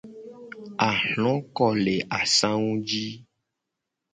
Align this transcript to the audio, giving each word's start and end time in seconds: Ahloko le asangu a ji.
Ahloko 0.89 1.63
le 1.83 1.95
asangu 2.19 2.75
a 2.81 2.85
ji. 3.07 3.07